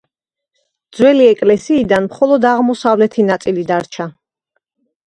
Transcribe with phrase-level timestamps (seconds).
[0.99, 4.13] ძველი ეკლესიიდან მხოლოდ აღმოსავლეთი ნაწილი დარჩა.